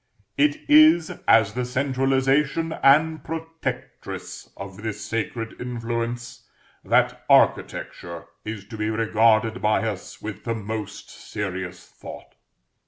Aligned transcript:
It 0.35 0.67
is 0.67 1.11
as 1.27 1.53
the 1.53 1.63
centralisation 1.63 2.73
and 2.81 3.23
protectress 3.23 4.49
of 4.57 4.77
this 4.81 5.05
sacred 5.05 5.61
influence, 5.61 6.49
that 6.83 7.23
Architecture 7.29 8.25
is 8.43 8.65
to 8.69 8.77
be 8.77 8.89
regarded 8.89 9.61
by 9.61 9.87
us 9.87 10.19
with 10.19 10.43
the 10.43 10.55
most 10.55 11.11
serious 11.11 11.85
thought. 11.87 12.33